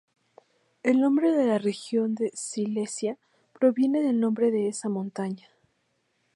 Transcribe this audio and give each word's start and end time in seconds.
El 0.81 0.99
nombre 0.99 1.31
de 1.31 1.45
la 1.45 1.59
región 1.59 2.15
de 2.15 2.31
Silesia 2.33 3.19
proviene 3.59 4.01
del 4.01 4.19
nombre 4.19 4.49
de 4.49 4.67
esa 4.67 4.89
montaña. 4.89 5.47